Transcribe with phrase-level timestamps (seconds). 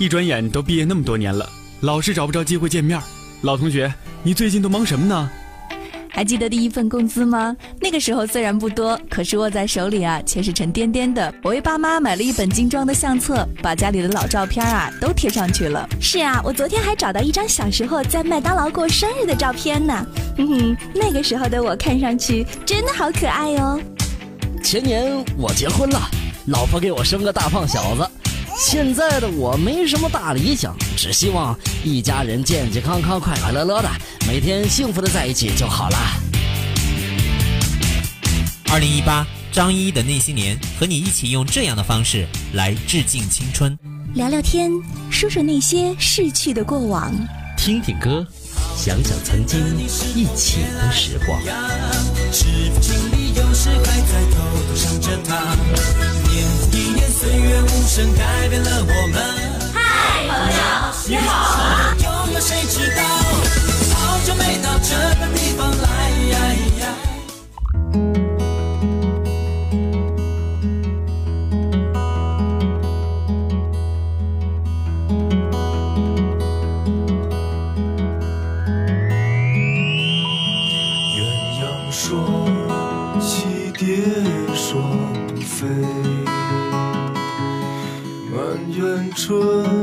[0.00, 1.46] 一转眼都毕业那么多年了，
[1.80, 2.98] 老是找不着机会见面。
[3.42, 3.92] 老同学，
[4.22, 5.30] 你最近都忙什么呢？
[6.08, 7.54] 还记得第一份工资吗？
[7.82, 11.30] 那个时候虽然不多，可是握在手里啊，却是沉甸甸的。
[11.42, 15.86] 我为爸妈买了一本精装的相册，把家里的老照片啊都贴上去了。
[16.00, 20.06] 是啊，我昨天还找到一张小时候在麦当劳过生日的照片呢。
[20.38, 23.78] 哼哼，那个时候的我看上去真的好可爱哦。
[24.64, 26.00] 前年我结婚了，
[26.46, 28.10] 老婆给我生个大胖小子。
[28.62, 33.88] 现在的我没什么大理想，只希望一家人健健康康、快快乐乐的，
[34.28, 35.96] 每天幸福的在一起就好了。
[38.70, 43.76] 二零一八，张一的那些年，和你一起用这样的方式来致敬青春，
[44.12, 44.70] 聊聊天，
[45.10, 47.10] 说说那些逝去的过往，
[47.56, 48.26] 听听歌，
[48.76, 49.58] 想想曾经
[50.14, 51.40] 一起的时光。
[52.30, 54.36] 是否经历有时还在偷
[54.68, 55.56] 偷想着他？
[57.20, 59.22] 岁月无声改变了我们。
[59.74, 60.58] 嗨，朋友，
[61.06, 61.94] 你好吗？
[62.02, 63.02] 有没有谁知道？
[89.20, 89.79] 春。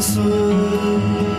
[0.00, 1.33] 思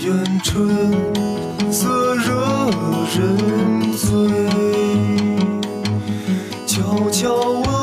[0.00, 0.92] 愿春
[1.72, 2.70] 色惹
[3.16, 4.08] 人醉，
[6.66, 7.77] 悄悄问。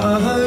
[0.00, 0.43] heart.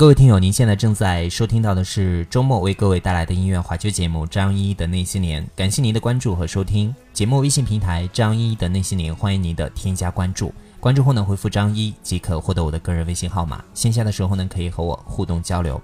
[0.00, 6.94] 各位听友，您现在正在收听到的是周末为各位带来的音乐怀旧节目《张一的那些年》，感谢您的关注和收听。
[7.12, 10.54] 节目微信平台“张一的那些年”，欢迎您的添加关注。
[10.80, 13.62] 关注后呢，回复“张一”即可获得我的个人微信号码。
[13.74, 15.78] 线下的时候呢，可以和我互动交流。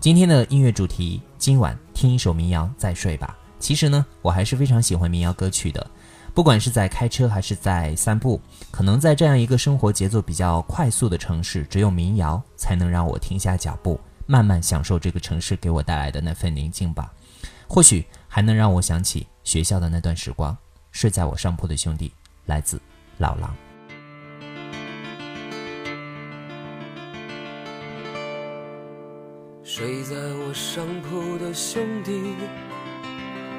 [0.00, 3.36] 今天的音乐主题，今晚听一首民谣再睡吧。
[3.58, 5.86] 其实呢，我还是非常喜欢民谣歌曲的。
[6.38, 8.40] 不管是在开车还是在散步，
[8.70, 17.12] 可能在这样一个生活节奏比较快速的城市，只有民谣才能让我停下脚步，慢慢享受这个城市给我带来的那份宁静吧。
[17.66, 20.56] 或许还能让我想起学校的那段时光。
[20.92, 22.12] 睡在我上铺的兄弟，
[22.46, 22.80] 来自
[23.16, 23.52] 老狼。
[29.64, 32.36] 睡在我上铺的兄弟，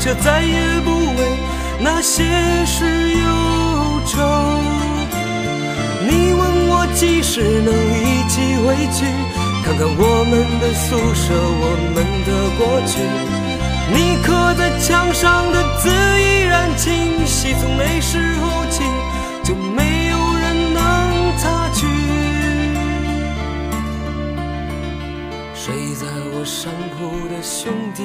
[0.00, 1.38] 却再也不为
[1.78, 2.24] 那些
[2.66, 3.26] 事忧
[4.06, 4.18] 愁。
[6.08, 9.04] 你问我几时能一起回去，
[9.62, 12.92] 看看我们的宿舍，我们的过去。
[13.92, 15.88] 你刻在墙上的字
[16.20, 18.82] 依然清晰，从那时候起。
[19.42, 20.80] 就没有人能
[21.38, 21.86] 擦去。
[25.54, 28.04] 睡在我上铺的兄弟，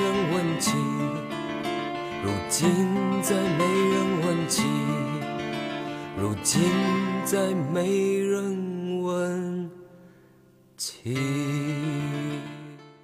[2.23, 2.69] 如今
[3.23, 4.61] 再没人问起。
[6.15, 6.61] 如今
[7.25, 9.71] 再没人问
[10.77, 11.17] 起。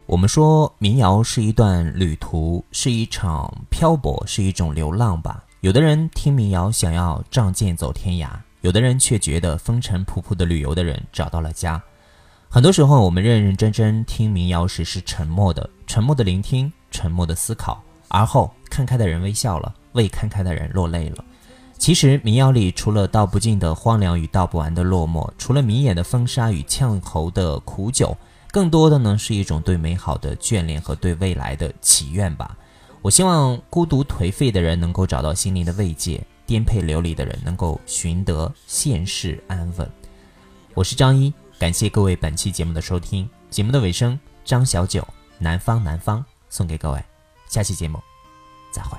[0.06, 5.44] 我们说民谣是一段旅途，是一场漂泊，是一种流浪吧。
[5.62, 8.30] 有的人听民谣，想要仗剑走天涯。
[8.62, 11.82] 有的人却觉得风尘仆仆的旅游的人找到了家。
[12.50, 21.24] 很多时候，我们认认真真听民谣时是沉默的，沉默的聆听，沉默的思考，而后看开的人微笑了，未看开的人落泪了。
[21.78, 28.18] 其实，民谣里除了道不尽的荒凉与道不完的落寞，除了迷眼的风沙与呛喉的苦酒，
[28.52, 32.58] 更多的呢是一种对美好的眷恋和对未来的祈愿吧。
[33.02, 36.22] 我希望孤独颓废的人能够找到心灵的慰藉。
[36.48, 39.92] 颠沛流离的人能够寻得现世安稳。
[40.74, 43.30] 我是张一，感谢各位本期节目的收听。
[43.50, 45.02] 节目的尾声，张小九
[45.40, 47.17] 《南方南方》送给各位。
[47.48, 48.02] 下期节目
[48.72, 48.98] 再会。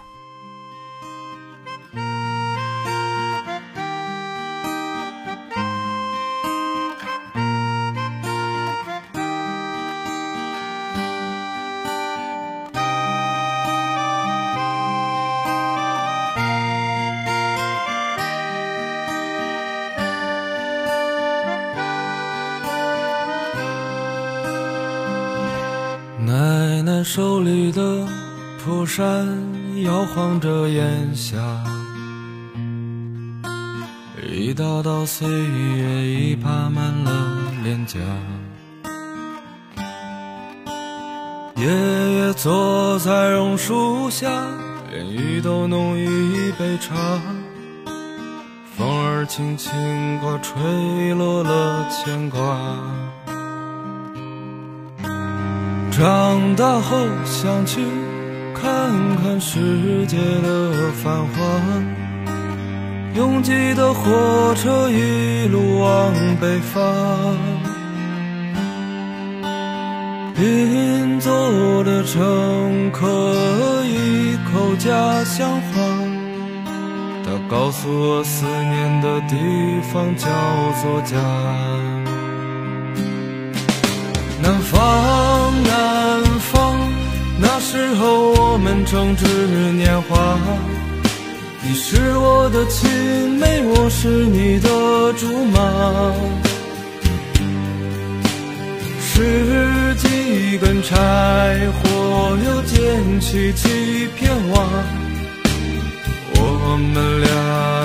[26.28, 28.06] 奶奶手里的
[28.68, 29.26] 蒲扇
[29.82, 31.38] 摇晃着烟霞，
[34.22, 37.98] 一道道岁月已爬满了脸颊。
[41.56, 41.64] 爷
[42.18, 44.28] 爷坐在榕树下，
[44.92, 46.94] 连雨都浓于一杯茶。
[48.76, 49.72] 风儿轻轻
[50.18, 52.38] 刮，吹落了牵挂。
[55.90, 57.80] 长大后想去
[58.60, 61.36] 看看世界的繁华，
[63.14, 67.36] 拥挤的火车一路往北方，
[70.36, 73.06] 邻座的乘客
[73.84, 75.82] 一口家乡话。
[77.24, 79.36] 他告诉我，思念的地
[79.92, 80.26] 方叫
[80.82, 81.16] 做家。
[84.40, 84.78] 南方，
[87.70, 89.26] 时候我们正值
[89.72, 90.38] 年华。
[91.62, 95.60] 你是我的青梅，我是你的竹马。
[99.02, 100.96] 拾几根柴
[101.74, 104.64] 火，又捡起几片瓦。
[106.36, 107.28] 我们俩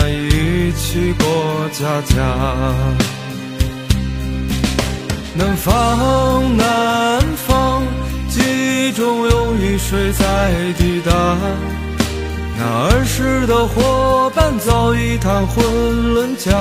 [0.07, 2.23] 一起过家家，
[5.35, 7.22] 南方南，
[8.91, 11.37] 中有雨水在滴答。
[12.57, 16.51] 那儿时的伙伴早已谈婚论嫁，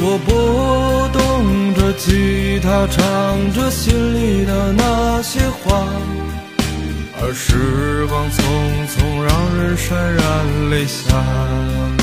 [0.00, 5.84] 我拨动着吉他，唱着心里的那些话。
[7.20, 8.40] 而时光匆
[8.88, 12.01] 匆，让人潸然泪下。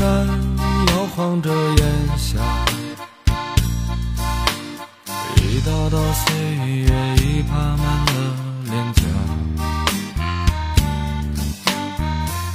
[0.00, 0.26] 山
[0.86, 1.78] 摇晃着烟
[2.16, 2.38] 霞，
[5.36, 8.14] 一道道岁月已爬满了
[8.64, 9.02] 脸颊。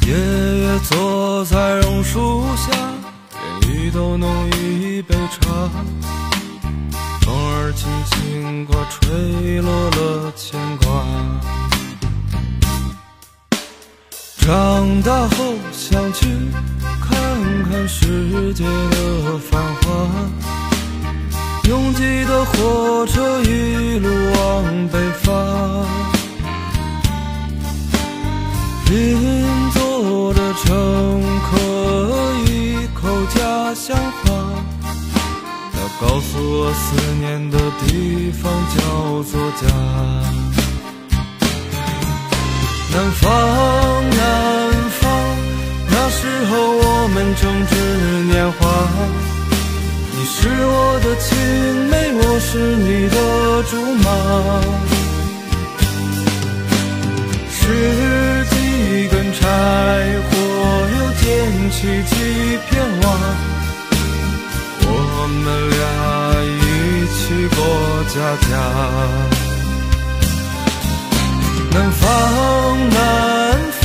[0.08, 0.10] 爷
[0.64, 2.72] 爷坐在榕树下，
[3.62, 5.70] 连雨都弄一杯茶。
[7.22, 11.06] 风儿轻轻刮，吹落了牵挂。
[14.40, 16.26] 长大后想去。
[17.88, 20.08] 世界的繁华，
[21.70, 25.86] 拥挤的火车一路往北方，
[28.90, 31.58] 邻座的乘客
[32.48, 34.24] 一口家乡话，
[35.72, 38.82] 他告诉我思念的地方叫
[39.24, 39.64] 做家。
[42.92, 43.30] 南方，
[44.10, 44.20] 南
[46.08, 46.22] 那时
[46.52, 47.74] 候我们正值
[48.32, 48.60] 年华。
[50.14, 51.36] 你是我的青
[51.90, 53.18] 梅，我是你的
[53.72, 54.08] 竹马。
[57.50, 57.58] 拾
[58.52, 58.54] 几
[59.08, 59.42] 根柴
[60.30, 60.30] 火，
[60.94, 61.26] 又捡
[61.72, 62.14] 起几
[62.70, 62.70] 片
[63.02, 63.06] 瓦，
[64.86, 64.88] 我
[65.42, 65.82] 们俩
[66.62, 66.64] 一
[67.16, 67.18] 起
[67.56, 67.58] 过
[68.14, 68.54] 家家。
[71.72, 72.06] 南方，
[72.92, 72.96] 南
[73.82, 73.84] 方，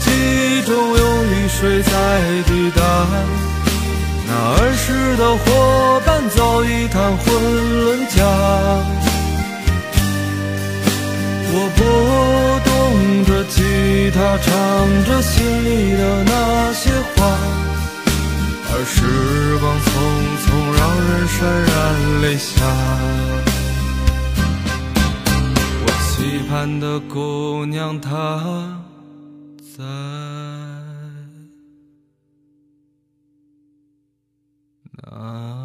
[0.00, 0.70] 记忆中
[1.58, 1.90] 水在
[2.46, 2.80] 滴答。
[4.26, 5.44] 那儿时的伙
[6.06, 7.24] 伴早已谈婚
[7.80, 8.16] 论嫁。
[11.52, 11.80] 我拨
[12.64, 12.70] 动
[13.26, 13.58] 着吉
[14.14, 14.48] 他，唱
[15.04, 17.16] 着心里的那些话。
[18.72, 18.96] 而时
[19.58, 19.90] 光匆
[20.44, 21.74] 匆，让人潸然
[22.22, 22.54] 泪下。
[25.82, 26.08] 我期
[26.48, 28.08] 盼的姑娘，她
[29.76, 30.59] 在。
[35.20, 35.59] Uh,